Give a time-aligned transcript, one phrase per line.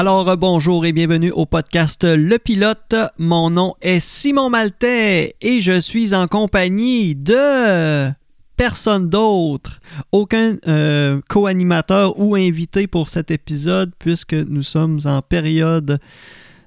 [0.00, 2.94] Alors, euh, bonjour et bienvenue au podcast Le Pilote.
[3.18, 8.08] Mon nom est Simon Maltais et je suis en compagnie de
[8.56, 9.80] personne d'autre,
[10.12, 15.98] aucun euh, co-animateur ou invité pour cet épisode puisque nous sommes en période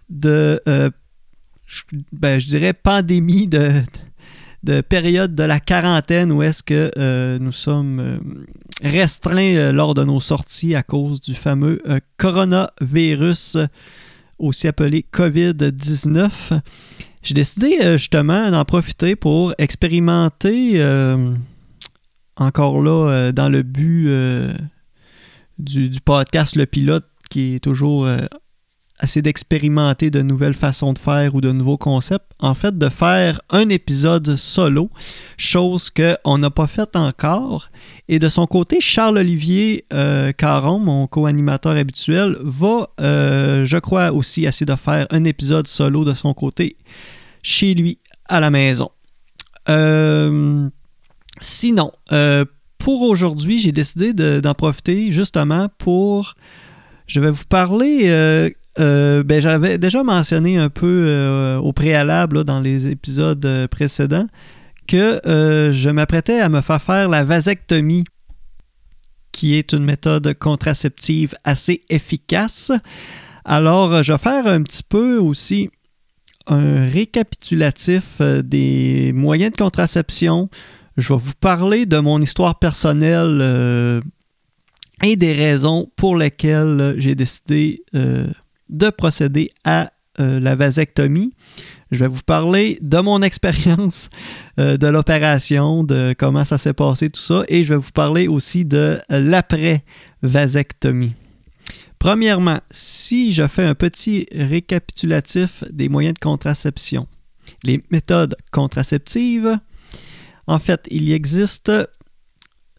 [0.09, 0.89] de, euh,
[1.65, 3.71] je, ben, je dirais, pandémie de
[4.88, 8.17] période de la quarantaine où est-ce que euh, nous sommes euh,
[8.84, 11.79] restreints euh, lors de nos sorties à cause du fameux
[12.17, 13.57] coronavirus,
[14.37, 16.29] aussi appelé COVID-19.
[17.23, 20.84] J'ai décidé justement d'en profiter pour expérimenter,
[22.35, 24.09] encore là, dans le but
[25.59, 28.07] du, du podcast Le Pilote, qui est toujours
[29.02, 33.41] assez d'expérimenter de nouvelles façons de faire ou de nouveaux concepts, en fait, de faire
[33.49, 34.91] un épisode solo,
[35.38, 37.70] chose qu'on n'a pas faite encore.
[38.07, 44.46] Et de son côté, Charles-Olivier euh, Caron, mon co-animateur habituel, va, euh, je crois, aussi
[44.46, 46.77] essayer de faire un épisode solo de son côté
[47.41, 47.98] chez lui
[48.29, 48.90] à la maison.
[49.68, 50.70] Euh,
[51.41, 51.91] sinon,
[52.77, 56.35] pour aujourd'hui, j'ai décidé de- d'en profiter justement pour...
[57.07, 62.59] Je vais vous parler euh, ben, J'avais déjà mentionné un peu euh, au préalable dans
[62.59, 64.27] les épisodes euh, précédents
[64.88, 65.22] que
[65.73, 68.03] je m'apprêtais à me faire faire la vasectomie,
[69.31, 72.73] qui est une méthode contraceptive assez efficace.
[73.45, 75.69] Alors, je vais faire un petit peu aussi
[76.47, 80.49] un récapitulatif des moyens de contraception.
[80.97, 84.01] Je vais vous parler de mon histoire personnelle
[85.03, 87.85] et des raisons pour lesquelles j'ai décidé
[88.71, 91.33] de procéder à euh, la vasectomie.
[91.91, 94.09] Je vais vous parler de mon expérience
[94.59, 98.27] euh, de l'opération, de comment ça s'est passé, tout ça, et je vais vous parler
[98.27, 101.13] aussi de l'après-vasectomie.
[101.99, 107.07] Premièrement, si je fais un petit récapitulatif des moyens de contraception,
[107.63, 109.59] les méthodes contraceptives,
[110.47, 111.71] en fait, il existe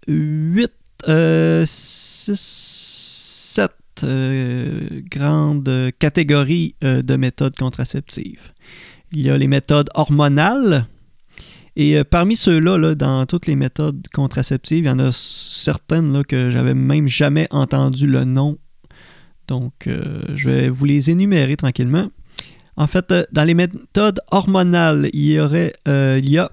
[0.08, 0.72] 8,
[1.08, 3.01] euh, 6, 7
[4.04, 8.52] euh, grandes catégories euh, de méthodes contraceptives.
[9.12, 10.86] Il y a les méthodes hormonales.
[11.76, 16.24] Et euh, parmi ceux-là, là, dans toutes les méthodes contraceptives, il y en a certaines
[16.24, 18.58] que j'avais même jamais entendu le nom.
[19.48, 22.08] Donc, je vais vous les énumérer tranquillement.
[22.76, 26.50] En fait, dans les méthodes hormonales, il y, il y a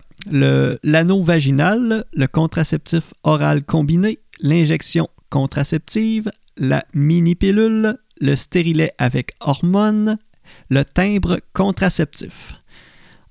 [0.83, 10.18] l'anneau vaginal, le contraceptif oral combiné, l'injection contraceptive, la mini-pilule, le stérilet avec hormones,
[10.70, 12.53] le timbre contraceptif.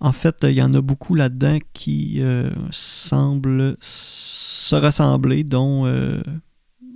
[0.00, 6.21] En fait, il y en a beaucoup là-dedans qui euh, semblent se ressembler, dont euh,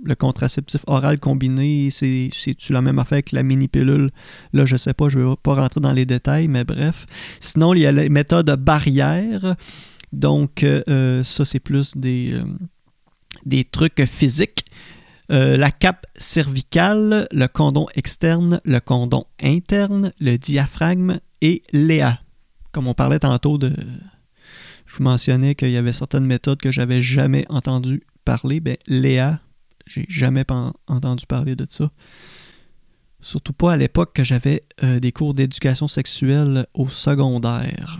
[0.05, 4.09] le contraceptif oral combiné, c'est- c'est-tu la même affaire que la mini-pilule?
[4.53, 7.05] Là, je sais pas, je ne vais pas rentrer dans les détails, mais bref.
[7.39, 9.55] Sinon, il y a les méthodes barrières.
[10.13, 14.65] Donc, euh, ça, c'est plus des trucs physiques.
[15.33, 22.19] Euh, la cape cervicale, le condom externe, le condom interne, le diaphragme et l'EA.
[22.71, 23.73] Comme on parlait tantôt de...
[24.85, 28.59] Je vous mentionnais qu'il y avait certaines méthodes que j'avais jamais entendu parler.
[28.59, 29.39] Ben, l'EA,
[29.87, 30.45] j'ai jamais
[30.87, 31.89] entendu parler de ça.
[33.19, 37.99] Surtout pas à l'époque que j'avais euh, des cours d'éducation sexuelle au secondaire.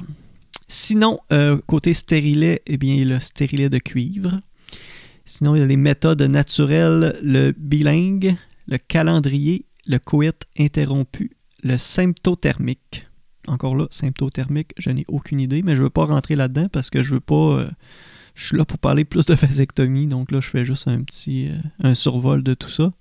[0.67, 4.39] Sinon, euh, côté stérilet, eh bien, le stérilet de cuivre.
[5.25, 8.35] Sinon, il y a les méthodes naturelles, le bilingue,
[8.67, 11.31] le calendrier, le coït interrompu,
[11.63, 13.07] le symptothermique.
[13.47, 16.89] Encore là, symptothermique, je n'ai aucune idée, mais je ne veux pas rentrer là-dedans parce
[16.89, 17.59] que je veux pas.
[17.59, 17.69] euh,
[18.35, 21.49] je suis là pour parler plus de vasectomie, donc là, je fais juste un petit
[21.49, 22.91] euh, un survol de tout ça.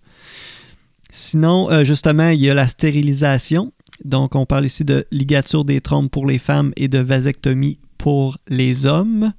[1.10, 3.72] Sinon, euh, justement, il y a la stérilisation.
[4.04, 8.38] Donc, on parle ici de ligature des trompes pour les femmes et de vasectomie pour
[8.48, 9.32] les hommes.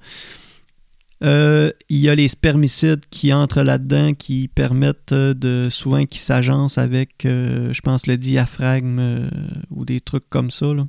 [1.23, 6.19] Euh, il y a les spermicides qui entrent là-dedans, qui permettent euh, de souvent qui
[6.19, 9.29] s'agencent avec, euh, je pense, le diaphragme
[9.69, 10.73] ou des trucs comme ça.
[10.73, 10.85] là.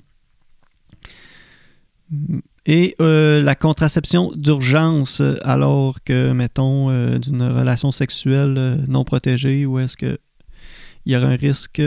[2.67, 10.19] Et la contraception d'urgence, alors que, mettons, d'une relation sexuelle non protégée, où est-ce que
[11.05, 11.83] il y aurait un risque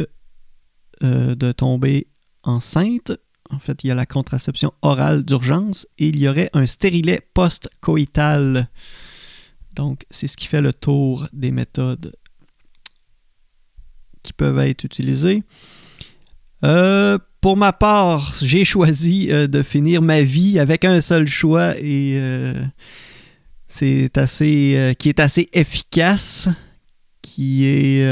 [1.01, 2.07] de tomber
[2.43, 3.11] enceinte.
[3.49, 7.21] En fait, il y a la contraception orale d'urgence et il y aurait un stérilet
[7.33, 8.69] post-coïtal.
[9.75, 12.13] Donc, c'est ce qui fait le tour des méthodes
[14.23, 15.43] qui peuvent être utilisées.
[16.65, 21.77] Euh, pour ma part, j'ai choisi euh, de finir ma vie avec un seul choix
[21.77, 22.53] et euh,
[23.67, 26.49] c'est assez, qui est assez efficace,
[27.21, 28.05] qui est,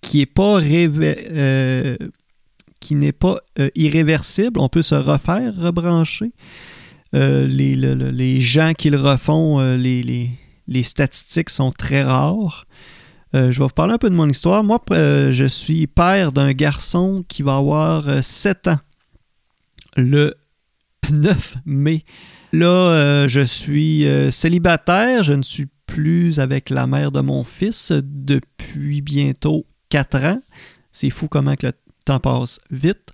[0.00, 0.60] qui pas
[2.84, 3.36] qui n'est pas
[3.74, 4.60] irréversible.
[4.60, 6.32] On peut se refaire, rebrancher.
[7.12, 10.30] Les, les, gens qui le refont, les,
[10.66, 12.66] les, statistiques sont très rares.
[13.32, 14.64] je vais vous parler un peu de mon histoire.
[14.64, 18.80] Moi, je suis père d'un garçon qui va avoir 7 ans
[19.96, 20.34] le
[21.12, 22.00] 9 mai.
[22.52, 27.44] Là, euh, je suis euh, célibataire, je ne suis plus avec la mère de mon
[27.44, 30.42] fils depuis bientôt 4 ans.
[30.92, 31.72] C'est fou comment que le
[32.04, 33.12] temps passe vite.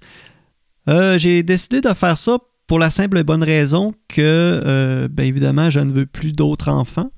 [0.88, 5.70] Euh, j'ai décidé de faire ça pour la simple et bonne raison que, bien évidemment,
[5.70, 7.10] je ne veux plus d'autres enfants.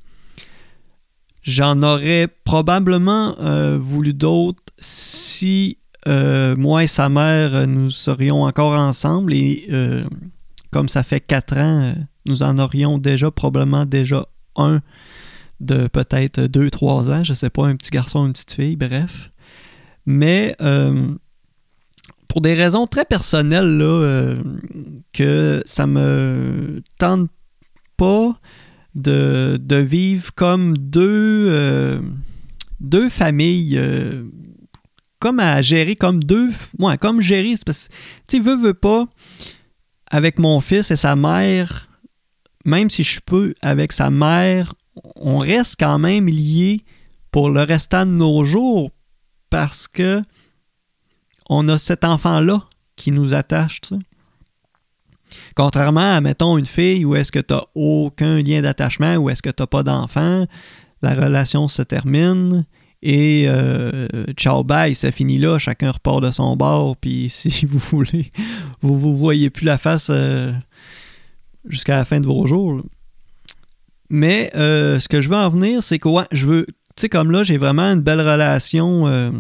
[1.43, 3.37] J'en aurais probablement
[3.79, 5.77] voulu d'autres si
[6.09, 10.03] euh, moi et sa mère, euh, nous serions encore ensemble et euh,
[10.71, 11.95] comme ça fait quatre ans,
[12.27, 14.27] nous en aurions déjà probablement déjà
[14.57, 14.81] un
[15.61, 19.31] de peut-être deux, trois ans, je sais pas, un petit garçon, une petite fille, bref.
[20.07, 20.57] Mais
[22.33, 24.37] pour des raisons très personnelles, là,
[25.13, 27.29] que ça me tente
[27.99, 28.39] pas
[28.95, 32.01] de, de vivre comme deux,
[32.81, 33.79] deux familles
[35.23, 36.49] comme à gérer comme deux.
[36.79, 37.55] Moi, comme gérer.
[37.67, 37.89] Parce
[38.27, 39.07] tu veux, veux pas,
[40.11, 41.89] avec mon fils et sa mère,
[42.65, 44.75] même si je peux, avec sa mère,
[45.15, 46.81] on reste quand même liés
[47.31, 48.91] pour le restant de nos jours
[49.49, 50.23] parce que
[51.53, 52.63] on a cet enfant-là
[52.97, 54.01] qui nous attache, tu sais.
[55.55, 59.43] Contrairement à, mettons, une fille où est-ce que tu n'as aucun lien d'attachement, où est-ce
[59.43, 60.47] que tu n'as pas d'enfant,
[61.03, 62.65] la relation se termine,
[63.03, 64.07] et euh,
[64.37, 68.31] ciao bye, ça finit là, chacun repart de son bord, puis si vous voulez,
[68.81, 70.53] vous vous voyez plus la face euh,
[71.67, 72.83] jusqu'à la fin de vos jours.
[74.09, 77.31] Mais euh, ce que je veux en venir, c'est que je veux, tu sais, comme
[77.31, 79.33] là, j'ai vraiment une belle relation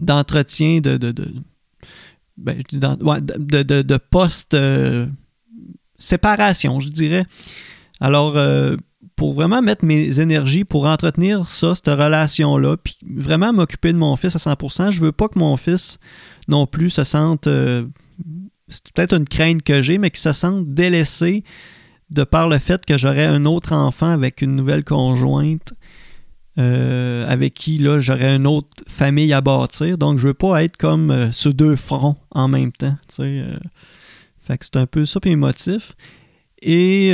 [0.00, 1.32] d'entretien de, de, de,
[2.36, 7.24] ben, de post-séparation, je dirais.
[8.00, 8.36] Alors,
[9.16, 14.14] pour vraiment mettre mes énergies pour entretenir ça, cette relation-là, puis vraiment m'occuper de mon
[14.16, 14.92] fils à 100%.
[14.92, 15.98] Je veux pas que mon fils
[16.48, 17.86] non plus se sente, euh,
[18.68, 21.44] c'est peut-être une crainte que j'ai, mais qu'il se sente délaissé
[22.10, 25.72] de par le fait que j'aurais un autre enfant avec une nouvelle conjointe.
[26.58, 29.98] Euh, avec qui là j'aurais une autre famille à bâtir.
[29.98, 32.96] Donc je veux pas être comme euh, ce deux fronts en même temps.
[33.08, 35.92] fait que c'est un peu ça puis motif.
[36.62, 37.12] Et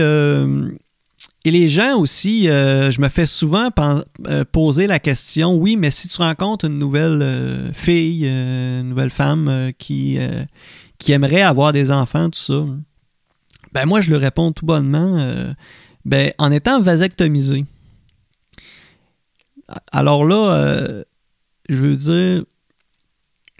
[1.44, 3.70] et les gens aussi, euh, je me fais souvent
[4.26, 9.10] euh, poser la question, oui, mais si tu rencontres une nouvelle euh, fille, une nouvelle
[9.10, 10.18] femme qui,
[10.98, 12.64] qui aimerait avoir des enfants, tout ça,
[13.72, 15.54] ben moi je lui réponds tout bonnement,
[16.04, 17.64] ben en étant vasectomisé.
[19.91, 21.03] Alors là,
[21.69, 22.44] je veux dire,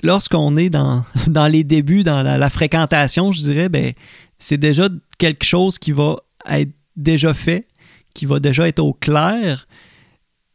[0.03, 3.93] lorsqu'on est dans, dans les débuts, dans la, fréquentation, je dirais, ben
[4.39, 6.17] c'est déjà quelque chose qui va
[6.49, 7.67] être déjà fait
[8.15, 9.67] qui va déjà être au clair.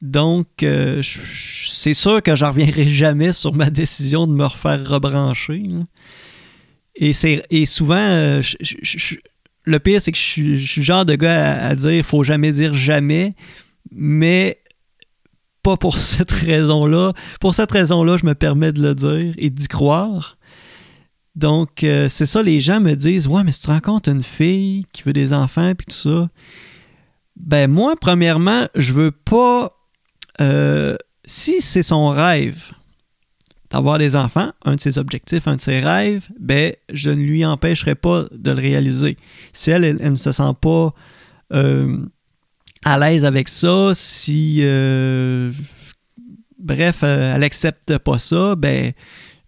[0.01, 5.63] Donc, euh, c'est sûr que je reviendrai jamais sur ma décision de me refaire rebrancher.
[6.95, 7.13] Et,
[7.49, 8.41] et souvent, euh,
[9.63, 12.51] le pire, c'est que je suis, le genre de gars à, dire il faut jamais
[12.51, 13.33] dire jamais,
[13.91, 14.59] mais
[15.75, 17.11] pour cette raison-là.
[17.41, 20.37] Pour cette raison-là, je me permets de le dire et d'y croire.
[21.35, 24.85] Donc, euh, c'est ça, les gens me disent Ouais, mais si tu rencontres une fille
[24.93, 26.29] qui veut des enfants, puis tout ça,
[27.35, 29.71] ben moi, premièrement, je veux pas.
[30.41, 30.95] Euh,
[31.25, 32.71] si c'est son rêve
[33.69, 37.45] d'avoir des enfants, un de ses objectifs, un de ses rêves, ben je ne lui
[37.45, 39.17] empêcherai pas de le réaliser.
[39.53, 40.93] Si elle, elle, ne se sent pas
[41.53, 41.97] euh,
[42.91, 45.51] à l'aise avec ça, si euh,
[46.59, 48.93] bref, elle accepte pas ça, ben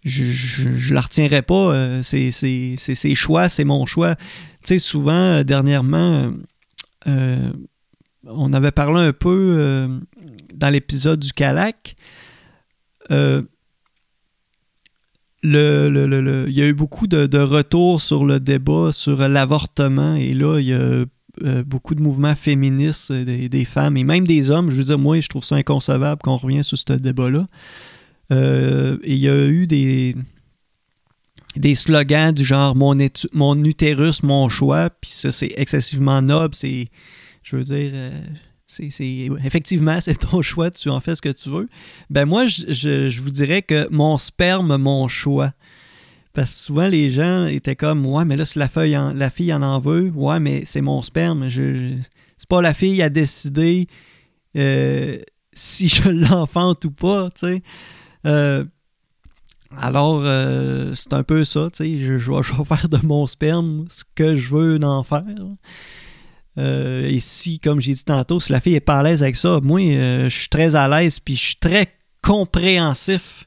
[0.04, 2.02] je, je, la retiendrai pas.
[2.02, 4.14] c'est ses choix, c'est mon choix.
[4.16, 4.24] Tu
[4.64, 6.32] sais, souvent, dernièrement,
[8.26, 9.88] on avait parlé un peu euh,
[10.54, 11.96] dans l'épisode du Calac.
[13.10, 13.42] Euh,
[15.42, 20.58] le, il y a eu beaucoup de, retours sur le débat sur l'avortement et là,
[20.58, 21.04] il y a
[21.44, 24.70] euh, beaucoup de mouvements féministes des, femmes et même des hommes.
[24.70, 27.46] Je veux dire, moi, je trouve ça inconcevable qu'on revienne sur ce débat-là.
[28.30, 30.16] et il y a eu des,
[31.56, 32.96] des slogans du genre mon,
[33.32, 36.88] mon utérus, mon choix, puis ça, c'est excessivement noble, c'est
[37.42, 38.20] je veux dire, euh,
[38.66, 38.88] c'est,
[39.44, 41.68] effectivement, c'est ton choix, tu en fais ce que tu veux.
[42.08, 45.52] Ben moi, je, vous dirais que mon sperme, mon choix.
[46.32, 49.52] Parce que souvent, les gens étaient comme, ouais, mais là, si la, feuille la fille
[49.52, 51.48] en en veut, ouais, mais c'est mon sperme.
[51.50, 53.88] C'est pas la fille à décider
[54.56, 55.18] euh,
[55.52, 57.62] si je l'enfante ou pas, tu
[58.24, 58.62] sais.
[59.76, 60.22] alors,
[60.94, 64.48] c'est un peu ça, tu sais, je, vais faire de mon sperme ce que je
[64.50, 65.24] veux en faire.
[66.56, 69.58] et si, comme j'ai dit tantôt, si la fille est pas à l'aise avec ça,
[69.60, 71.88] moi, je suis très à l'aise, puis je suis très
[72.22, 73.46] compréhensif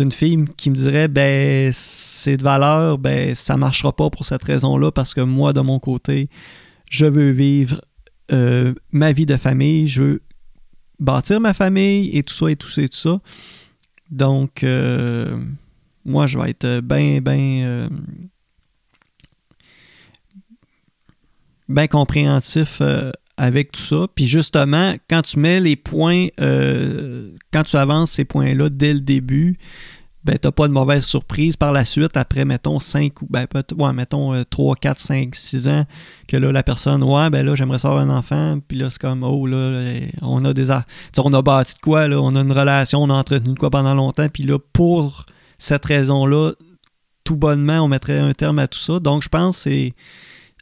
[0.00, 4.42] d'une fille qui me dirait ben c'est de valeur, ben ça marchera pas pour cette
[4.42, 6.30] raison-là parce que moi de mon côté,
[6.90, 7.82] je veux vivre
[8.32, 10.22] euh, ma vie de famille, je veux
[10.98, 13.20] bâtir ma famille et tout ça et tout ça et tout ça.
[14.10, 15.38] Donc euh,
[16.06, 17.20] moi je vais être bien
[17.66, 17.88] euh,
[21.68, 22.80] bien compréhensif
[23.40, 24.06] avec tout ça.
[24.14, 29.00] Puis justement, quand tu mets les points, euh, quand tu avances ces points-là dès le
[29.00, 29.56] début,
[30.24, 33.46] ben, tu n'as pas de mauvaise surprise par la suite, après, mettons, 5 ou, ben,
[33.78, 35.86] ouais, mettons, 3, 4, 5, 6 ans,
[36.28, 39.22] que là, la personne, ouais, ben là, j'aimerais savoir un enfant, puis là, c'est comme,
[39.22, 39.82] oh, là,
[40.20, 40.68] on a des,
[41.16, 43.70] on a bâti de quoi, là, on a une relation, on a entretenu de quoi
[43.70, 45.24] pendant longtemps, puis là, pour
[45.58, 46.52] cette raison-là,
[47.24, 49.00] tout bonnement, on mettrait un terme à tout ça.
[49.00, 49.94] Donc, je pense que c'est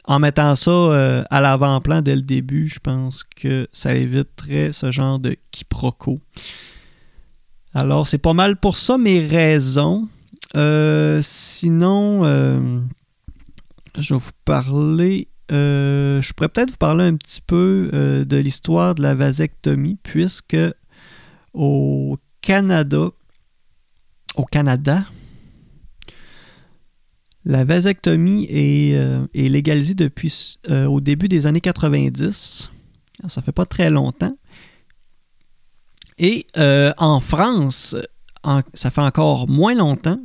[0.09, 4.89] en mettant ça euh, à l'avant-plan dès le début, je pense que ça éviterait ce
[4.89, 6.19] genre de quiproquo.
[7.75, 10.09] Alors, c'est pas mal pour ça mes raisons.
[10.55, 12.79] Euh, sinon, euh,
[13.99, 15.27] je vais vous parler.
[15.51, 20.57] je pourrais peut-être vous parler un petit peu de l'histoire de la vasectomie, puisque
[21.53, 23.09] au Canada,
[24.35, 25.05] au Canada,
[27.45, 32.69] la vasectomie est, euh, légalisée depuis euh, au début des années 90.
[33.27, 34.37] Ça fait pas très longtemps.
[36.17, 37.95] Et euh, en France,
[38.73, 40.19] ça fait encore moins longtemps.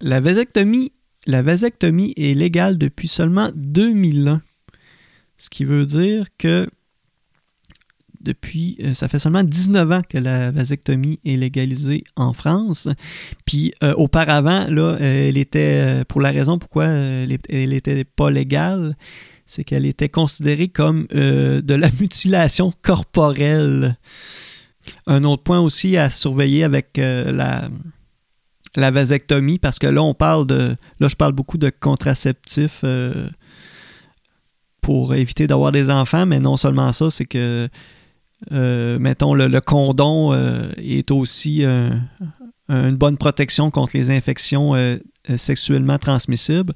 [0.00, 0.92] La vasectomie,
[1.26, 4.42] la vasectomie est légale depuis seulement 2001.
[5.38, 6.68] Ce qui veut dire que
[8.24, 12.88] depuis, euh, ça fait seulement 19 ans que la vasectomie est légalisée en France.
[13.44, 18.96] Puis euh, auparavant, là, elle était, euh, pour la raison pourquoi elle n'était pas légale,
[19.46, 23.98] c'est qu'elle était considérée comme de la mutilation corporelle.
[25.06, 27.68] Un autre point aussi à surveiller avec la,
[28.76, 30.76] la vasectomie, parce que là, on parle de.
[31.00, 32.84] Là, je parle beaucoup de contraceptifs
[34.82, 37.68] pour éviter d'avoir des enfants, mais non seulement ça, c'est que
[38.52, 44.98] euh, mettons, le, condom euh, est aussi une bonne protection contre les infections euh,
[45.36, 46.74] sexuellement transmissibles.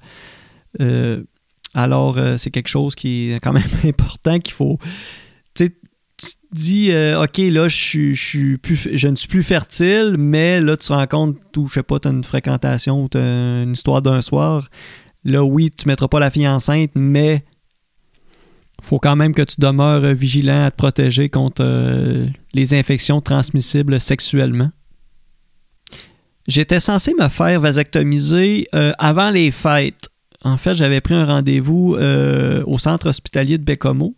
[1.75, 4.79] alors, c'est quelque chose qui est quand même important qu'il faut.
[5.55, 5.77] Tu te
[6.53, 10.93] dis, OK, là, je, je, plus, je ne suis plus fertile, mais là, tu te
[10.93, 14.23] rends compte, tout, je sais pas, tu as une fréquentation tu as une histoire d'un
[14.23, 14.69] soir.
[15.25, 17.45] Là, oui, tu ne mettras pas la fille enceinte, mais
[18.83, 24.01] faut quand même que tu demeures vigilant à te protéger contre euh, les infections transmissibles
[24.01, 24.71] sexuellement.
[26.47, 30.09] J'étais censé me faire vasectomiser euh, avant les fêtes.
[30.43, 34.15] En fait, j'avais pris un rendez-vous euh, au centre hospitalier de Bécomo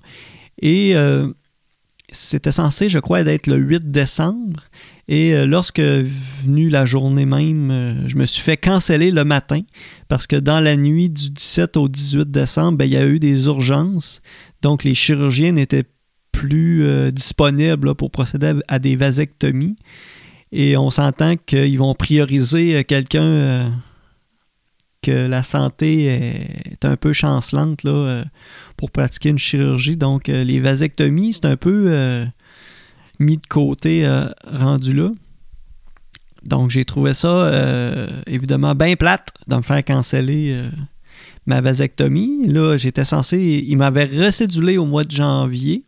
[0.63, 0.95] et
[2.13, 4.65] c'était censé, je crois, être le 8 décembre.
[5.09, 9.63] Et lorsque venue la journée même, je me suis fait canceller le matin
[10.09, 13.19] parce que dans la nuit du 17 au 18 décembre, ben, il y a eu
[13.19, 14.21] des urgences.
[14.63, 15.87] Donc les chirurgiens n'étaient
[16.33, 19.77] plus euh, disponibles pour procéder à, des vasectomies.
[20.53, 23.73] Et on s'entend qu'ils vont prioriser quelqu'un
[25.01, 28.25] que la santé est un peu chancelante là,
[28.77, 29.97] pour pratiquer une chirurgie.
[29.97, 32.27] Donc les vasectomies, c'est un peu
[33.21, 35.11] mis de côté euh, rendu là.
[36.43, 40.71] Donc j'ai trouvé ça euh, évidemment bien plate de me faire canceller euh,
[41.47, 42.47] ma vasectomie.
[42.47, 43.65] Là, j'étais censé.
[43.67, 45.85] Il m'avait recédulé au mois de janvier.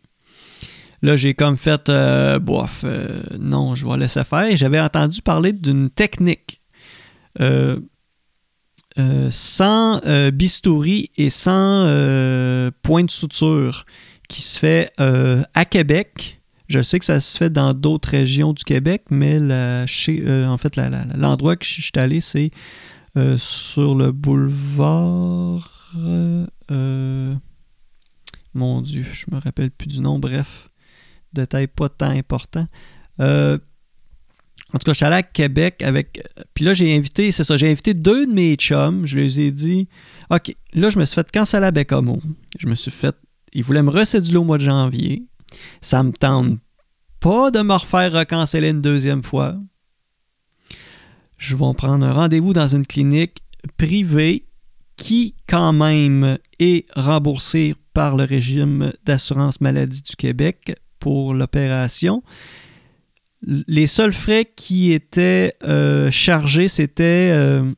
[1.01, 1.91] Là, j'ai comme fait
[2.41, 2.85] bof,
[3.37, 4.55] non, je vais laisser faire.
[4.55, 6.61] J'avais entendu parler d'une technique
[9.29, 13.85] sans bistouri et sans point de suture
[14.29, 16.41] qui se fait à Québec
[16.73, 19.37] je sais que ça se fait dans d'autres régions du Québec, mais
[19.85, 20.79] chez, euh, en fait,
[21.15, 22.49] l'endroit que je suis allé, c'est
[23.17, 25.91] euh, sur le boulevard.
[25.97, 27.35] Euh,
[28.53, 30.19] mon Dieu, je me rappelle plus du nom.
[30.19, 30.69] Bref,
[31.31, 32.67] détail pas tant important.
[33.19, 33.57] en
[34.73, 36.21] tout cas, je suis allé à Québec avec.
[36.53, 39.05] Puis là, j'ai invité, c'est ça, j'ai invité deux de mes chums.
[39.05, 39.87] Je les ai dit
[40.29, 42.19] OK, là, je me suis fait canceller à Bécamo.
[42.57, 43.15] Je me suis fait.
[43.53, 45.23] Ils voulaient me recéduler au mois de janvier.
[45.81, 46.57] Ça me tente
[47.19, 49.55] pas de me refaire recanceller une deuxième fois.
[51.43, 53.43] Je vais prendre un rendez-vous dans une clinique
[53.75, 54.45] privée
[54.95, 62.23] qui, quand même, est remboursée par le régime d'assurance maladie du Québec pour l'opération.
[63.45, 67.69] Les seuls frais qui étaient euh, chargés, c'était euh,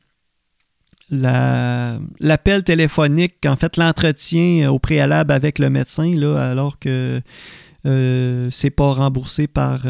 [1.10, 7.20] l'appel téléphonique, en fait, l'entretien au préalable avec le médecin, alors que
[7.84, 9.84] euh, c'est pas remboursé par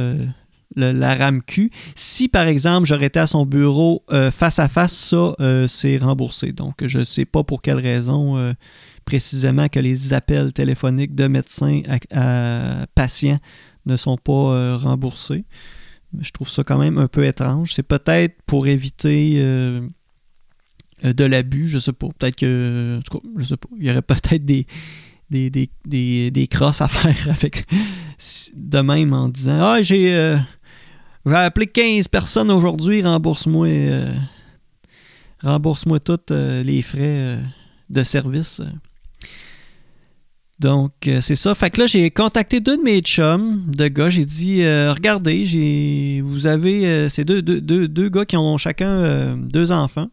[0.76, 1.70] la RAMQ.
[1.94, 5.34] Si, par exemple, j'aurais été à son bureau face à face, ça,
[5.68, 6.52] c'est remboursé.
[6.52, 8.54] Donc, je ne sais pas pour quelle raison
[9.06, 11.80] précisément que les appels téléphoniques de médecins
[12.10, 13.38] à, patients
[13.86, 15.44] ne sont pas euh, remboursés.
[16.20, 17.72] Je trouve ça quand même un peu étrange.
[17.72, 19.80] C'est peut-être pour éviter euh,
[21.04, 22.08] euh, de l'abus, je sais pas.
[22.18, 22.98] Peut-être que.
[22.98, 23.68] En tout cas, je sais pas.
[23.78, 24.66] Il y aurait peut-être des,
[25.30, 27.64] des, des, crosses à faire avec.
[28.54, 30.36] De même en disant Ah, j'ai.
[31.26, 33.68] J'ai appelé 15 personnes aujourd'hui, rembourse-moi.
[35.42, 37.38] rembourse-moi tous les frais
[37.90, 38.62] de service.
[40.58, 41.54] Donc, euh, c'est ça.
[41.54, 44.08] Fait que là, j'ai contacté deux de mes chums de gars.
[44.08, 49.36] J'ai dit euh, Regardez, j'ai vous avez euh, ces deux, deux, gars qui ont chacun
[49.36, 50.08] deux enfants.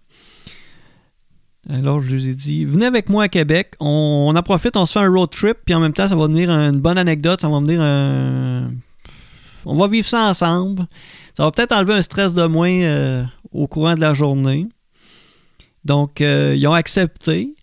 [1.69, 3.75] Alors, je lui ai dit Venez avec moi à Québec.
[3.79, 5.59] On, en profite, on se fait un road trip.
[5.65, 7.39] Puis en même temps, ça va devenir une bonne anecdote.
[7.39, 8.71] Ça va dire un.
[9.65, 10.87] On va vivre ça ensemble.
[11.35, 14.67] Ça va peut-être enlever un stress de moins au courant de la journée.
[15.83, 17.55] Donc, ils ont accepté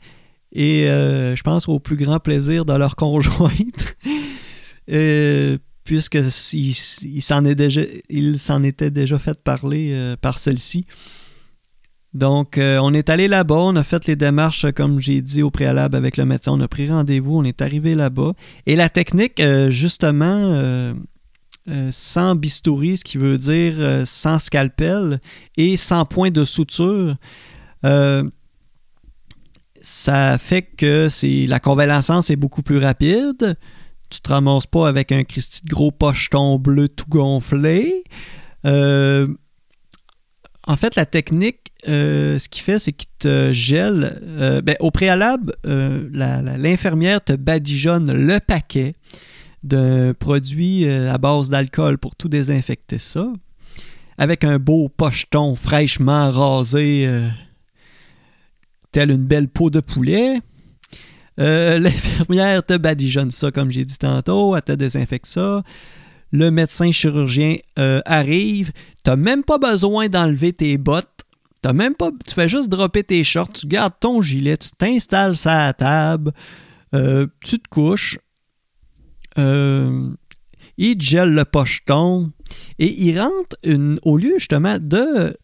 [0.53, 3.97] et euh, je pense au plus grand plaisir de leur conjointe,
[4.91, 6.19] euh, puisque
[6.53, 10.85] il, s'en était déjà fait parler euh, par celle-ci.
[12.13, 15.95] Donc, on est allé là-bas, on a fait les démarches, comme j'ai dit au préalable
[15.95, 18.33] avec le médecin, on a pris rendez-vous, on est arrivé là-bas.
[18.67, 20.93] Et la technique, justement,
[21.91, 25.21] sans bistouri, ce qui veut dire sans scalpel
[25.57, 27.17] et sans point de suture,
[29.83, 31.09] ça fait que
[31.49, 33.57] la convalescence est beaucoup plus rapide.
[34.11, 38.03] Tu te ramasses pas avec un Christy de gros pocheton bleu tout gonflé.
[38.67, 39.29] Euh,
[40.67, 44.21] en fait, la technique, euh, ce qu'il fait, c'est qu'il te gèle.
[44.25, 48.95] Euh, ben, au préalable, l'infirmière te badigeonne le paquet
[49.63, 53.33] de produits à base d'alcool pour tout désinfecter ça.
[54.19, 57.09] Avec un beau pocheton fraîchement rasé
[58.93, 60.41] telle une belle peau de poulet.
[61.39, 65.63] Euh, l'infirmière te badigeonne ça, comme j'ai dit tantôt, elle te désinfecte ça.
[66.33, 68.73] Le médecin chirurgien euh, arrive.
[69.05, 71.09] Tu même pas besoin d'enlever tes bottes.
[71.65, 75.37] As même pas, tu fais juste dropper tes shorts, tu gardes ton gilet, tu t'installes
[75.37, 76.33] ça à la table,
[76.95, 78.19] euh, tu te couches.
[79.37, 82.33] Il gèle le pocheton
[82.79, 83.57] et il rentre
[84.03, 85.37] au lieu justement de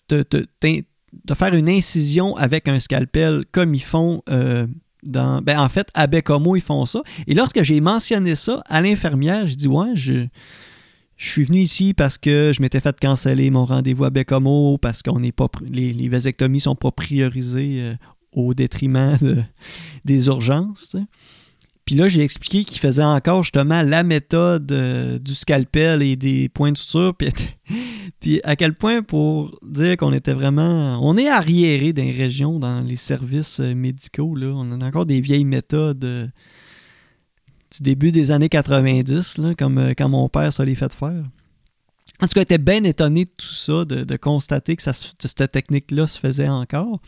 [1.25, 4.66] de faire une incision avec un scalpel comme ils font euh,
[5.03, 5.40] dans.
[5.42, 7.03] Ben, en fait, à Bécomo, ils font ça.
[7.27, 10.27] Et lorsque j'ai mentionné ça à l'infirmière, j'ai dit Ouais, je.
[11.18, 15.03] Je suis venu ici parce que je m'étais fait canceller mon rendez-vous à Bécomo parce
[15.03, 17.94] qu'on n'est pas les, les vasectomies sont pas priorisées euh,
[18.33, 19.16] au détriment
[20.05, 20.94] des urgences.
[21.87, 26.49] Puis là, j'ai expliqué qu'il faisait encore justement la méthode euh, du scalpel et des
[26.49, 27.14] points de suture.
[27.14, 30.99] Puis, à quel point pour dire qu'on était vraiment.
[31.01, 34.35] On est arriéré dans les régions, dans les services euh, médicaux.
[34.35, 34.49] Là.
[34.49, 36.27] On a encore des vieilles méthodes euh,
[37.70, 41.22] du début des années 90, là, comme quand mon père ça les fait faire.
[42.20, 46.18] En tout cas, j'étais bien étonné de tout ça, de, constater que cette technique-là se
[46.18, 47.01] faisait encore.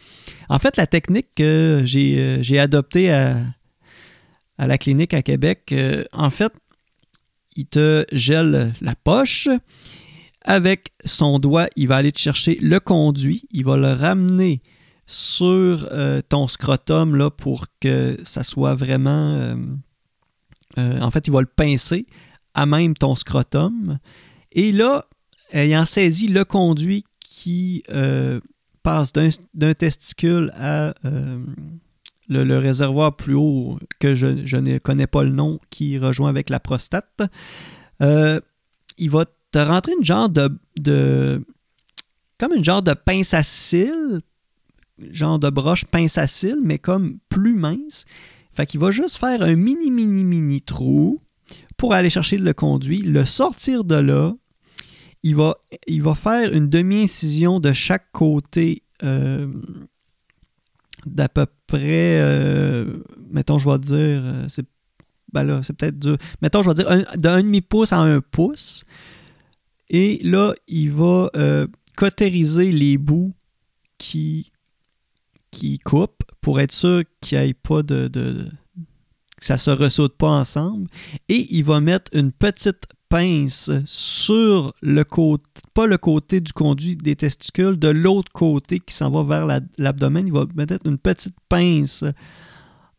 [0.50, 3.38] En fait, la technique que j'ai adoptée à
[4.58, 6.52] à la clinique à Québec, euh, en fait,
[7.56, 9.48] il te gèle la poche.
[10.44, 14.62] Avec son doigt, il va aller te chercher le conduit, il va le ramener
[15.06, 19.34] sur euh, ton scrotum là, pour que ça soit vraiment...
[20.78, 22.06] Euh, en fait, il va le pincer
[22.54, 23.98] à même ton scrotum.
[24.52, 25.04] Et là,
[25.52, 27.82] ayant saisi le conduit qui
[28.82, 30.94] passe d'un testicule à
[32.28, 36.60] le, réservoir plus haut que je, ne connais pas le nom qui rejoint avec la
[36.60, 37.22] prostate,
[38.02, 38.40] euh,
[38.98, 41.42] il va te rentrer une genre de,
[42.38, 44.20] comme une genre de pince à cils,
[45.10, 48.04] genre de broche pince à cils, mais comme plus mince.
[48.52, 51.20] Fait qu'il va juste faire un mini, mini, mini trou
[51.76, 54.34] pour aller chercher le conduit, le sortir de là.
[55.22, 59.48] Il va, il va faire une demi-incision de chaque côté euh,
[61.06, 64.66] d'à peu près, euh, mettons, je vais dire, euh, c'est
[65.32, 66.16] ben là, c'est peut-être dur.
[66.40, 68.84] Mettons, je vais dire d'un demi-pouce à un pouce.
[69.90, 73.34] Et là, il va euh, cautériser les bouts
[73.98, 74.52] qui,
[75.50, 78.48] qui coupent pour être sûr qu'il n'y ait pas de, de,
[79.38, 80.88] que ça se ressaute pas ensemble.
[81.28, 85.44] Et il va mettre une petite pince sur le côté,
[85.74, 90.26] pas le côté du conduit des testicules, de l'autre côté qui s'en va vers l'abdomen.
[90.26, 92.04] il va mettre une petite pince,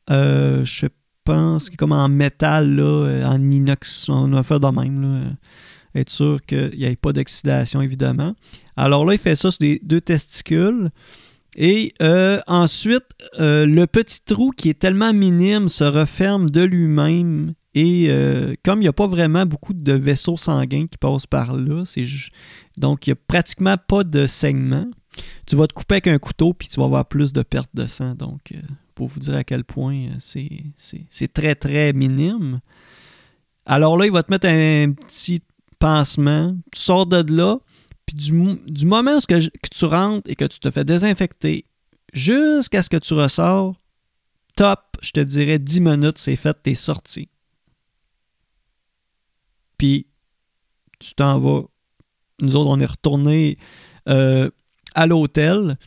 [0.10, 0.88] euh, je
[1.24, 5.02] pense, comme en métal, là, en inox, on va faire de même.
[5.02, 5.30] Là,
[5.96, 8.36] être sûr qu'il n'y ait pas d'oxydation, évidemment.
[8.76, 10.92] Alors là, il fait ça sur les deux testicules.
[11.56, 13.06] Et euh, ensuite,
[13.40, 17.54] euh, le petit trou qui est tellement minime se referme de lui-même.
[17.76, 21.56] Et euh, comme il n'y a pas vraiment beaucoup de vaisseaux sanguins qui passent par
[21.56, 21.84] là,
[22.78, 24.88] donc il n'y a pratiquement pas de saignement.
[25.46, 27.86] Tu vas te couper avec un couteau, puis tu vas avoir plus de perte de
[27.86, 28.16] sang.
[28.16, 28.54] Donc,
[28.96, 32.60] pour vous dire à quel point c'est très, très minime.
[33.66, 35.42] Alors là, il va te mettre un petit
[35.78, 36.56] pansement.
[36.72, 37.60] Tu sors de là,
[38.06, 41.66] puis du, moment où que, tu rentres et que tu te fais désinfecter
[42.12, 43.76] jusqu'à ce que tu ressors,
[44.56, 47.30] top, je te dirais 10 minutes, c'est fait, t'es sorti.
[49.80, 50.06] Puis
[51.00, 51.64] tu t'en vas.
[52.40, 53.58] Nous autres, on est retourné
[54.08, 54.52] euh,
[54.94, 55.80] à l'hôtel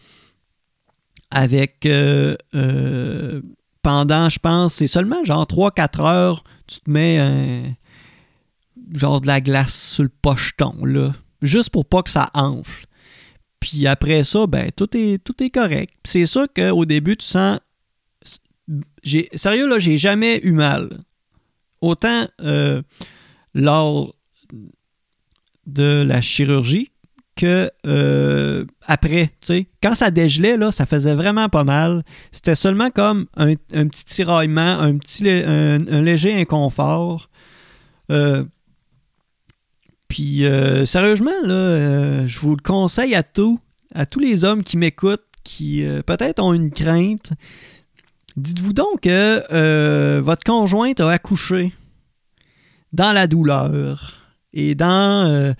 [1.30, 3.40] avec euh, euh,
[3.82, 7.74] pendant, je pense, c'est seulement genre 3-4 heures, tu te mets un,
[8.98, 12.86] genre de la glace sur le pocheton, là juste pour pas que ça enfle.
[13.60, 15.94] Puis après ça, ben tout est, tout est correct.
[16.04, 17.58] C'est sûr qu'au début, tu sens.
[19.34, 20.88] Sérieux, là, j'ai jamais eu mal.
[21.80, 22.82] Autant euh,
[23.54, 24.14] lors
[25.66, 26.92] de la chirurgie
[27.36, 29.30] que euh, après,
[29.82, 32.04] quand ça dégelait, ça faisait vraiment pas mal.
[32.30, 37.28] C'était seulement comme un, petit tiraillement, un léger inconfort.
[38.10, 38.44] Euh,
[40.08, 43.58] puis euh, sérieusement, je vous le conseille à tous,
[43.94, 47.32] à tous les hommes qui m'écoutent, qui peut-être ont une crainte.
[48.36, 51.72] Dites-vous donc que votre conjointe a accouché
[52.92, 54.14] dans la douleur
[54.52, 55.54] et dans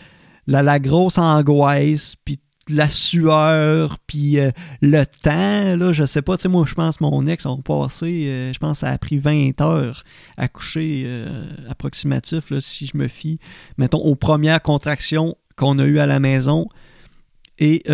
[0.46, 6.36] la, la, grosse angoisse, puis la sueur, puis euh, le temps, là, je sais pas,
[6.36, 9.18] tu sais, moi, je pense mon ex a passé, euh, je pense ça a pris
[9.18, 10.04] 20 heures
[10.36, 13.38] à coucher euh, approximatif, si je me fie,
[13.78, 16.66] mettons, aux premières contractions qu'on a eues à la maison
[17.58, 17.84] et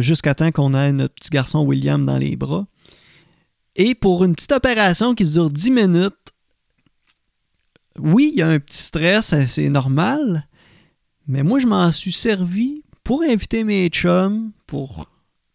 [0.00, 2.68] jusqu'à temps qu'on ait notre petit garçon William dans les bras.
[3.74, 6.14] Et pour une petite opération qui dure 10 minutes,
[8.00, 10.46] oui, il y a un petit stress, c'est normal,
[11.26, 15.10] mais moi, je m'en suis servi pour inviter mes chums, pour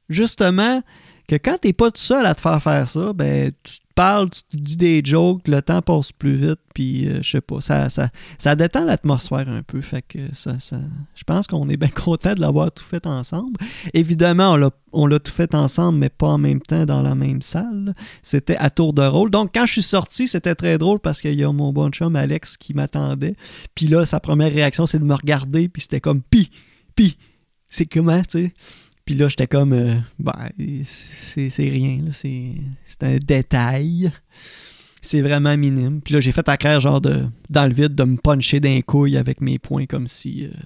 [0.09, 0.81] justement
[1.27, 4.29] que quand t'es pas tout seul à te faire faire ça, ben tu te parles,
[4.29, 7.61] tu te dis des jokes, le temps passe plus vite, puis euh, je sais pas,
[7.61, 10.79] ça, ça, ça détend l'atmosphère un peu, fait que ça, ça
[11.15, 13.57] je pense qu'on est bien content de l'avoir tout fait ensemble.
[13.93, 14.57] Évidemment,
[14.91, 17.95] on l'a tout fait ensemble, mais pas en même temps dans la même salle.
[18.21, 19.31] C'était à tour de rôle.
[19.31, 22.15] Donc quand je suis sorti, c'était très drôle parce qu'il y a mon bon chum
[22.15, 23.35] Alex qui m'attendait,
[23.75, 26.49] puis là, sa première réaction, c'est de me regarder, puis c'était comme pi,
[26.95, 27.17] pi,
[27.69, 28.53] c'est comment, tu sais?
[29.05, 30.33] Puis là, j'étais comme, euh, ben,
[30.85, 34.11] c'est rien, c'est un détail.
[35.01, 36.01] C'est vraiment minime.
[36.01, 39.17] Puis là, j'ai fait à genre, de, dans le vide, de me puncher d'un couille
[39.17, 40.45] avec mes poings, comme si.
[40.45, 40.57] Euh,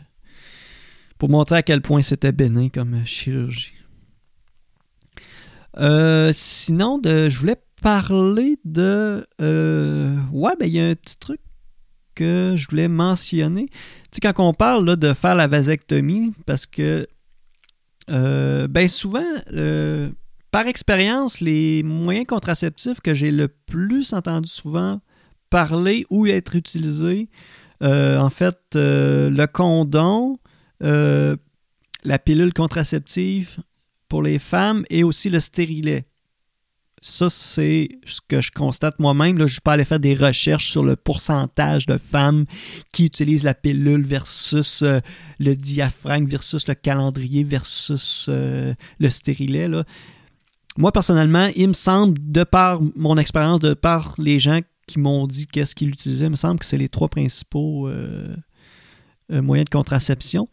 [1.17, 3.73] pour montrer à quel point c'était bénin comme chirurgie.
[5.79, 9.25] Euh, sinon, de, je voulais parler de.
[9.39, 11.39] ouais, ben, il y a un petit truc
[12.13, 13.65] que je voulais mentionner.
[14.11, 17.07] Tu sais, quand on parle de faire la vasectomie, parce que
[18.09, 20.09] euh, ben souvent, euh,
[20.51, 25.01] par expérience, les moyens contraceptifs que j'ai le plus entendu souvent
[25.49, 27.29] parler ou être utilisés,
[27.83, 30.37] euh, en fait, le condom,
[30.79, 33.57] la pilule contraceptive
[34.07, 36.05] pour les femmes et aussi le stérilet
[37.01, 39.37] ça, c'est ce que je constate moi-même.
[39.37, 42.45] Je ne suis pas allé faire des recherches sur le pourcentage de femmes
[42.91, 44.99] qui utilisent la pilule versus euh,
[45.39, 49.69] le diaphragme, versus le calendrier, versus euh, le stérilet.
[50.77, 55.27] Moi, personnellement, il me semble, de par mon expérience, de par les gens qui m'ont
[55.27, 58.35] dit qu'est-ce qu'ils utilisaient, il me semble que c'est les trois principaux euh,
[59.29, 60.47] moyens de contraception.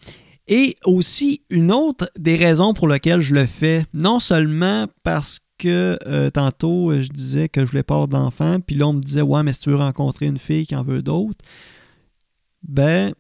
[0.46, 5.98] Et aussi, une autre des raisons pour lesquelles je le fais, non seulement parce que
[6.06, 9.22] euh, tantôt, je disais que je voulais pas avoir d'enfant, puis là, on me disait,
[9.22, 11.44] ouais, mais si tu veux rencontrer une fille qui en veut d'autres,
[12.62, 13.14] ben,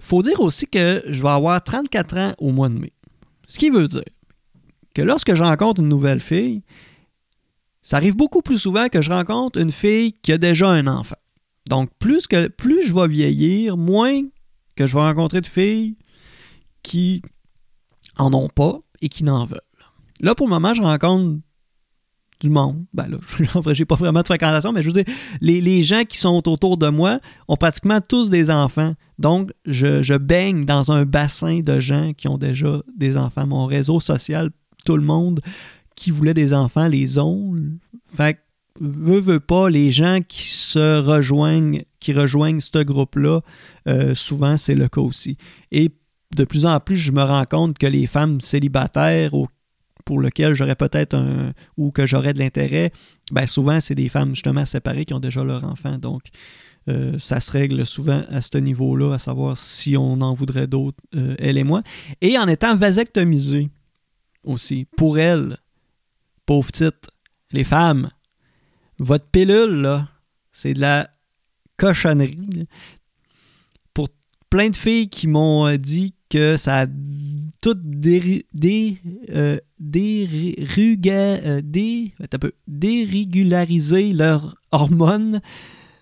[0.00, 2.92] faut dire aussi que je vais avoir 34 ans au mois de mai.
[3.46, 4.04] Ce qui veut dire
[4.94, 6.62] que lorsque je rencontre une nouvelle fille,
[7.82, 11.16] ça arrive beaucoup plus souvent que je rencontre une fille qui a déjà un enfant.
[11.66, 14.22] Donc, plus, que, plus je vais vieillir, moins
[14.76, 15.96] que je vais rencontrer de filles
[16.82, 17.22] qui
[18.16, 19.60] en ont pas et qui n'en veulent.
[20.20, 21.38] Là, pour le moment, je rencontre
[22.40, 22.84] du monde.
[22.92, 26.18] Ben là, je j'ai pas vraiment de fréquentation, mais je veux dire, les, gens qui
[26.18, 28.94] sont autour de moi ont pratiquement tous des enfants.
[29.18, 33.46] Donc, je, baigne dans un bassin de gens qui ont déjà des enfants.
[33.46, 34.50] Mon réseau social,
[34.84, 35.40] tout le monde
[35.96, 37.54] qui voulait des enfants les ont.
[38.06, 38.40] Fait que,
[38.80, 43.40] veut, veut pas, les gens qui se rejoignent, qui rejoignent ce groupe-là,
[43.88, 45.36] euh, souvent c'est le cas aussi.
[45.70, 45.92] Et
[46.34, 49.34] de plus en plus, je me rends compte que les femmes célibataires
[50.04, 52.92] pour lesquelles j'aurais peut-être un ou que j'aurais de l'intérêt,
[53.32, 55.98] ben souvent c'est des femmes justement séparées qui ont déjà leur enfant.
[55.98, 56.24] Donc
[56.88, 61.02] euh, ça se règle souvent à ce niveau-là, à savoir si on en voudrait d'autres,
[61.14, 61.80] euh, elle et moi.
[62.20, 63.70] Et en étant vasectomisée
[64.44, 65.56] aussi, pour elle,
[66.44, 67.08] pauvre petite,
[67.52, 68.10] les femmes,
[68.98, 70.08] votre pilule, là,
[70.52, 71.08] c'est de la
[71.78, 72.68] cochonnerie.
[73.94, 74.08] Pour
[74.50, 76.86] plein de filles qui m'ont euh, dit que ça
[77.70, 78.98] a tout dé, dé,
[79.30, 79.58] euh,
[81.08, 85.40] euh, dérégularisé leurs hormones,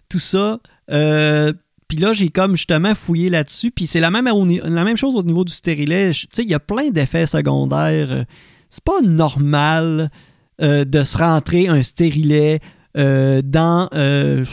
[0.08, 0.60] tout ça.
[0.88, 3.70] puis là, j'ai comme justement fouillé là-dessus.
[3.70, 4.28] Puis c'est la même,
[4.64, 6.10] la même chose au niveau du stérilet.
[6.12, 8.24] Tu sais, il y a plein d'effets secondaires.
[8.68, 10.10] C'est pas normal
[10.58, 12.60] de se rentrer un stérilet
[12.98, 14.44] euh, dans euh,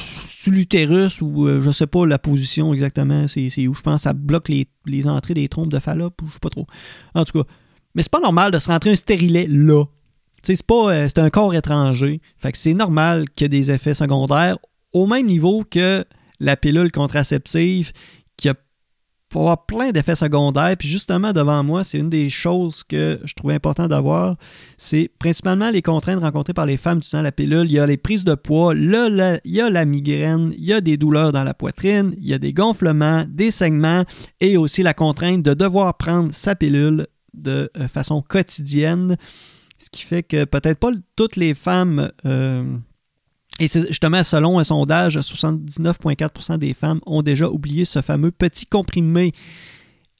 [0.47, 4.47] l'utérus ou euh, je sais pas la position exactement, c'est où je pense ça bloque
[4.49, 6.65] les, entrées des trompes de Fallope ou je sais pas trop.
[7.15, 7.49] En tout cas,
[7.95, 9.83] mais c'est pas normal de se rentrer un stérilet là.
[10.41, 12.21] C'est pas c'est un corps étranger.
[12.37, 14.57] Fait que c'est normal qu'il y ait des effets secondaires
[14.93, 16.05] au même niveau que
[16.39, 17.91] la pilule contraceptive
[19.31, 20.75] faut avoir plein d'effets secondaires.
[20.77, 24.35] Puis justement, devant moi, c'est une des choses que je trouvais important d'avoir.
[24.77, 27.65] C'est principalement les contraintes rencontrées par les femmes utilisant la pilule.
[27.65, 30.81] Il y a les prises de poids, il y a la migraine, il y a
[30.81, 34.03] des douleurs dans la poitrine, il y a des gonflements, des saignements
[34.39, 39.15] et aussi la contrainte de devoir prendre sa pilule de euh, façon quotidienne.
[39.77, 42.11] Ce qui fait que peut-être pas toutes les femmes...
[42.25, 42.63] Euh,
[43.59, 48.65] et c'est justement, selon un sondage, 79,4% des femmes ont déjà oublié ce fameux petit
[48.65, 49.33] comprimé.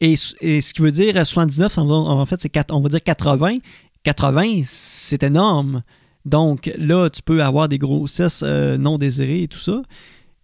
[0.01, 3.57] Et, ce qui veut dire 79, en fait, c'est on va dire 80.
[4.03, 5.83] 80, c'est énorme.
[6.25, 9.81] Donc là, tu peux avoir des grossesses euh, non désirées et tout ça.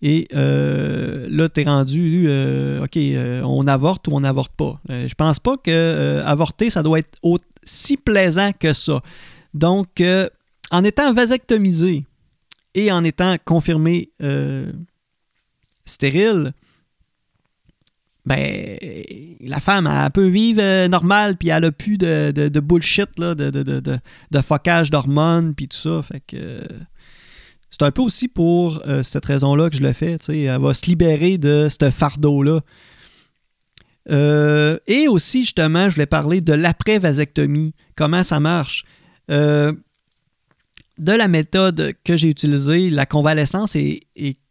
[0.01, 2.97] Et euh, là, tu es rendu, euh, OK,
[3.43, 4.79] on avorte ou on n'avorte pas.
[4.89, 9.01] je pense pas que avorter, ça doit être aussi plaisant que ça.
[9.53, 10.01] Donc,
[10.71, 12.05] en étant vasectomisé,
[12.75, 14.71] et en étant confirmé euh,
[15.85, 16.53] stérile,
[18.25, 18.77] ben,
[19.39, 23.33] la femme, elle peut vivre euh, normal, puis elle a plus de, de, bullshit, là,
[23.33, 26.01] de, de, focage d'hormones, puis tout ça.
[26.03, 26.61] Fait que
[27.69, 30.17] c'est un peu aussi pour euh, cette raison-là que je le fais.
[30.27, 32.61] Elle va se libérer de ce fardeau-là.
[34.09, 37.73] et aussi, justement, je voulais parler de l'après-vasectomie.
[37.95, 38.85] Comment ça marche?
[40.97, 44.01] De la méthode que j'ai utilisée, la convalescence est,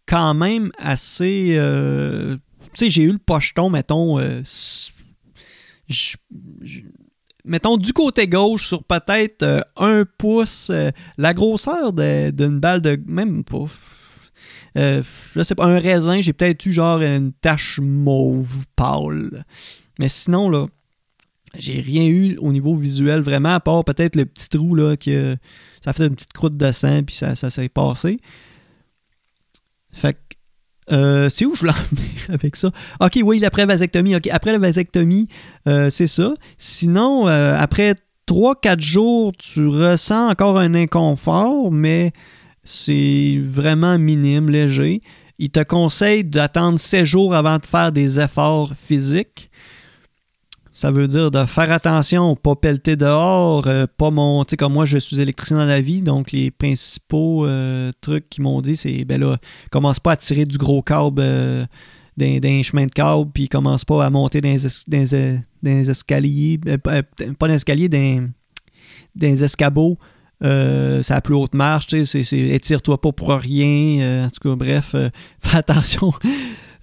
[0.07, 1.55] quand même assez.
[1.57, 2.37] Euh,
[2.75, 4.19] tu sais, j'ai eu le pocheton, mettons.
[4.19, 4.43] Euh,
[7.43, 10.71] mettons du côté gauche sur peut-être euh, un pouce,
[11.17, 13.01] la grosseur d'une balle de.
[13.07, 13.65] Même pas.
[14.77, 19.47] je sais pas, un raisin, j'ai peut-être eu genre une tache mauve pâle.
[19.99, 20.67] Mais sinon, là,
[21.59, 25.37] j'ai rien eu au niveau visuel vraiment, à part peut-être le petit trou là, que
[25.85, 28.19] ça fait une petite croûte de sang, puis ça, ça s'est passé.
[29.93, 30.19] Fait que,
[30.93, 32.71] euh, c'est où je voulais en venir avec ça?
[33.01, 34.17] Ok, oui, l'après-vasectomie.
[34.17, 35.29] Ok, après la vasectomie,
[35.67, 36.35] euh, c'est ça.
[36.59, 37.95] Sinon, euh, après
[38.27, 42.13] 3-4 jours, tu ressens encore un inconfort, mais
[42.65, 45.01] c'est vraiment minime, léger.
[45.39, 49.51] Il te conseille d'attendre 7 jours avant de faire des efforts physiques.
[50.77, 54.99] Ça veut dire de faire attention, pas pelleter dehors, euh, pas monter comme moi je
[54.99, 59.21] suis électricien dans la vie, donc les principaux euh, trucs qu'ils m'ont dit, c'est ben
[59.21, 59.37] là,
[59.71, 61.65] commence pas à tirer du gros câble euh,
[62.17, 64.67] d'un chemin de câble, puis commence pas à monter dans les,
[65.91, 67.03] escaliers, pas
[67.39, 68.31] dans les escaliers, dans,
[69.15, 69.97] les escabeaux.
[70.41, 74.27] c'est la plus haute marche, tu sais, étire-toi pas pour rien.
[74.27, 74.97] en tout cas, bref,
[75.39, 76.13] fais attention.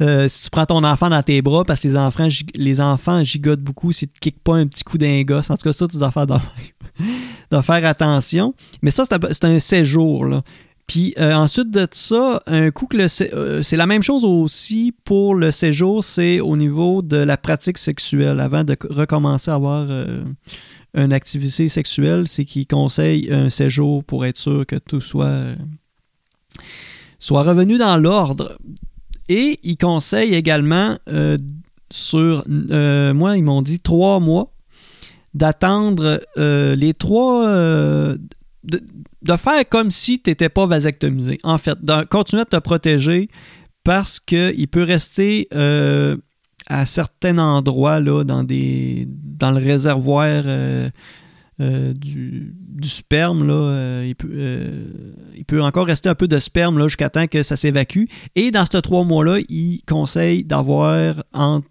[0.02, 3.24] Euh, si tu prends ton enfant dans tes bras, parce que les enfants, les enfants
[3.24, 5.50] gigotent beaucoup si tu ne kicks pas un petit coup d'un gosse.
[5.52, 6.12] En tout cas, ça, tu dois
[7.62, 8.56] faire, attention.
[8.82, 10.42] Mais ça, c'est un séjour.
[10.88, 12.98] Puis euh, ensuite de ça, un coup que
[13.34, 17.78] euh, c'est la même chose aussi pour le séjour, c'est au niveau de la pratique
[17.78, 18.40] sexuelle.
[18.40, 19.88] Avant de recommencer à avoir
[20.96, 25.44] une activité sexuelle, c'est qu'il conseille un séjour pour être sûr que tout soit,
[27.20, 28.58] soit revenu dans l'ordre.
[29.32, 31.38] Et ils conseillent également euh,
[31.90, 34.52] sur, euh, moi, ils m'ont dit trois mois,
[35.34, 37.46] d'attendre euh, les trois,
[38.66, 38.82] de,
[39.38, 41.40] faire comme si tu n'étais pas vasectomisé.
[41.44, 43.30] En fait, de continuer à te protéger
[43.86, 45.48] parce qu'il peut rester
[46.68, 50.44] à certains endroits là, dans, des, dans le réservoir
[51.62, 53.48] euh, euh, du, sperme.
[53.48, 58.06] Là, il, peut, encore rester un peu de sperme jusqu'à temps que ça s'évacue.
[58.36, 61.68] Et dans ces trois mois-là, il conseille d'avoir entre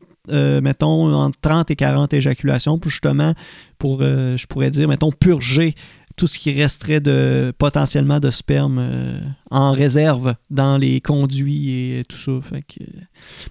[0.62, 3.34] mettons, entre 30 et 40 éjaculations, pour justement,
[3.78, 5.74] pour, je pourrais dire, mettons, purger
[6.20, 12.04] tout ce qui resterait de potentiellement de sperme euh, en réserve dans les conduits et
[12.06, 12.32] tout ça.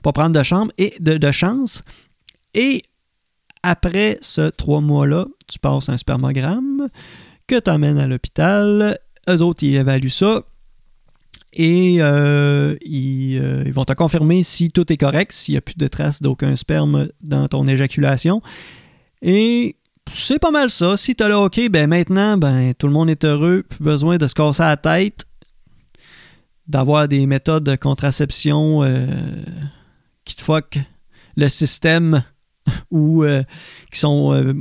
[0.04, 1.84] Pas prendre de chambre et de, chance.
[2.54, 2.84] Et
[3.64, 6.90] après ce trois mois-là, tu passes un spermogramme
[7.48, 8.98] que tu amènes à l'hôpital.
[9.30, 10.44] Eux autres, ils évaluent ça.
[11.54, 15.62] Et euh, ils, euh, ils, vont te confirmer si tout est correct, s'il n'y a
[15.62, 18.42] plus de traces d'aucun sperme dans ton éjaculation.
[19.24, 19.76] Et
[20.12, 20.96] c'est pas mal ça.
[20.96, 24.28] Si t'as le OK, ben maintenant, ben tout le monde est heureux, plus besoin de
[24.28, 25.26] se casser la tête,
[26.68, 29.08] d'avoir des méthodes de contraception euh,
[30.26, 30.78] qui te fuck
[31.36, 32.24] le système
[32.92, 33.44] ou euh,
[33.92, 34.54] qui sont euh,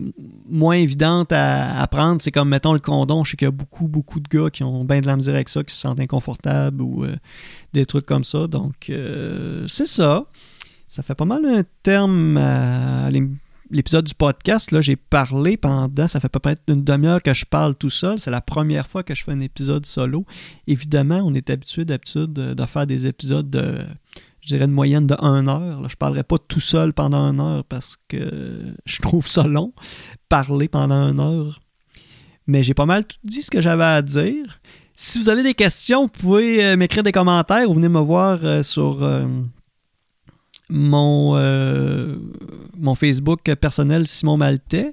[0.48, 2.20] moins évidentes à, prendre.
[2.20, 3.24] C'est comme, mettons, le condom.
[3.24, 5.34] Je sais qu'il y a beaucoup, beaucoup de gars qui ont bien de la misère
[5.34, 7.04] avec ça, qui se sentent inconfortables ou
[7.72, 8.46] des trucs comme ça.
[8.46, 8.90] Donc,
[9.68, 10.24] c'est ça.
[10.88, 13.10] Ça fait pas mal un terme à
[13.70, 17.74] l'épisode du podcast, là, j'ai parlé pendant, ça fait peut-être une demi-heure que je parle
[17.74, 18.18] tout seul.
[18.18, 20.24] C'est la première fois que je fais un épisode solo.
[20.66, 23.78] Évidemment, on est habitué d'habitude de, faire des épisodes de,
[24.48, 25.82] je dirais, une moyenne de 1 heure.
[25.82, 29.74] Là, je parlerai pas tout seul pendant une heure parce que je trouve ça long,
[30.30, 31.60] parler pendant une heure.
[32.46, 34.60] Mais j'ai pas mal tout dit ce que j'avais à dire.
[34.94, 38.38] Si vous avez des questions, vous pouvez euh, m'écrire des commentaires ou venez me voir
[38.42, 39.02] euh, sur...
[39.02, 39.26] Euh,
[40.70, 41.32] mon,
[42.76, 44.90] mon Facebook personnel Simon Maltais.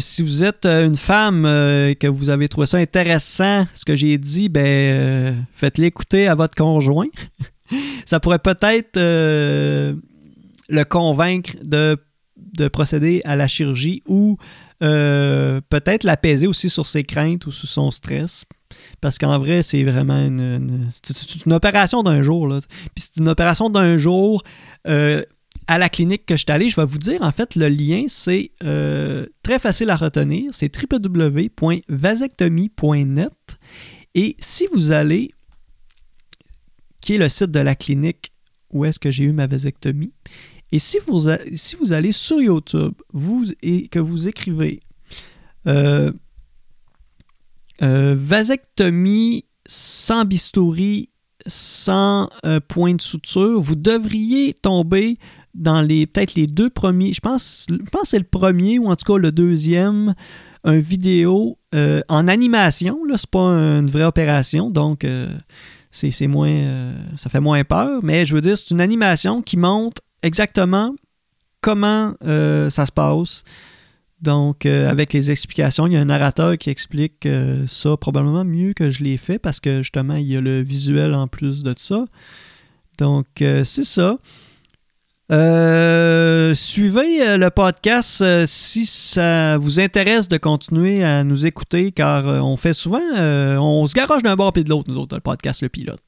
[0.00, 4.48] Si vous êtes une femme que vous avez trouvé ça intéressant, ce que j'ai dit,
[4.48, 7.06] ben, euh, faites l'écouter à votre conjoint.
[8.06, 11.96] ça pourrait peut-être le convaincre de,
[12.36, 14.38] de, procéder à la chirurgie ou
[14.80, 18.44] peut-être l'apaiser aussi sur ses craintes ou sur son stress.
[19.00, 20.90] Parce qu'en vrai, c'est vraiment une,
[21.46, 22.48] une, opération d'un jour.
[22.48, 22.58] Là.
[22.94, 24.42] Puis c'est une opération d'un jour.
[24.88, 25.22] Euh,
[25.68, 28.06] à la clinique que je suis allé, je vais vous dire, en fait, le lien,
[28.08, 30.52] c'est euh, très facile à retenir.
[30.52, 33.32] C'est www.vasectomie.net.
[34.14, 35.30] Et si vous allez,
[37.02, 38.32] qui est le site de la clinique
[38.72, 40.12] où est-ce que j'ai eu ma vasectomie,
[40.72, 44.80] et si vous, si vous allez sur YouTube vous, et que vous écrivez
[45.66, 46.10] euh,
[47.82, 51.10] euh, vasectomie sans bistouri,
[51.46, 55.18] sans euh, point de suture, vous devriez tomber
[55.54, 58.86] dans les peut-être les deux premiers, je pense, je pense que c'est le premier ou
[58.86, 60.14] en tout cas le deuxième,
[60.64, 61.58] un vidéo
[62.08, 63.04] en animation.
[63.04, 65.04] Là, c'est pas une vraie opération, donc
[65.92, 68.00] c'est moins, ça fait moins peur.
[68.02, 70.94] Mais je veux dire, c'est une animation qui montre exactement
[71.60, 73.44] comment ça se passe.
[74.22, 78.44] Donc, euh, avec les explications, il y a un narrateur qui explique euh, ça probablement
[78.44, 81.64] mieux que je l'ai fait parce que justement, il y a le visuel en plus
[81.64, 82.04] de ça.
[82.98, 84.18] Donc, euh, c'est ça.
[85.32, 91.90] Euh, suivez euh, le podcast euh, si ça vous intéresse de continuer à nous écouter,
[91.90, 95.22] car on fait souvent, on se garoche d'un bord et de l'autre, nous autres, le
[95.22, 96.02] podcast Le Pilote.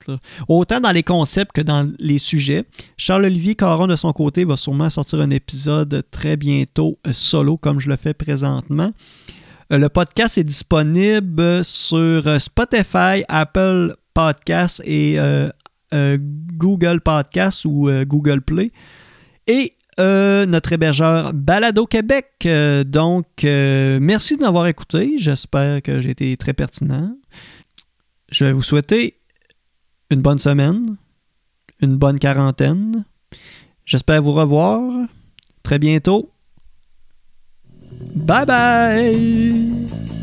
[0.46, 2.64] Autant dans les concepts que dans les sujets.
[2.98, 7.88] Charles-Olivier Caron, de son côté, va sûrement sortir un épisode très bientôt solo, comme je
[7.88, 8.92] le fais présentement.
[9.70, 15.18] Le podcast est disponible sur Spotify, Apple Podcasts et
[15.92, 18.70] Google Podcasts ou Google Play
[19.46, 22.26] et euh, notre hébergeur Balado Québec.
[22.46, 25.14] Euh, donc, euh, merci de m'avoir écouté.
[25.18, 27.16] J'espère que j'ai été très pertinent.
[28.30, 29.20] Je vais vous souhaiter
[30.10, 30.96] une bonne semaine,
[31.80, 33.04] une bonne quarantaine.
[33.84, 34.82] J'espère vous revoir
[35.62, 36.30] très bientôt.
[38.14, 40.13] Bye bye!